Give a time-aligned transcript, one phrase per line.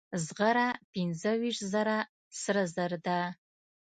[0.25, 1.97] زغره پنځه ویشت زره
[2.43, 3.19] سره زر ده.